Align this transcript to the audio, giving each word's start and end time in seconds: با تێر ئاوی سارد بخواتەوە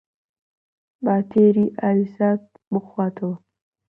با 1.05 1.15
تێر 1.31 1.55
ئاوی 1.79 2.07
سارد 2.15 2.45
بخواتەوە 2.71 3.35